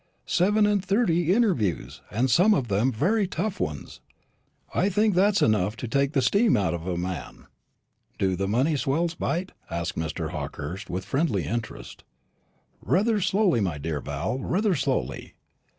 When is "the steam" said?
6.13-6.57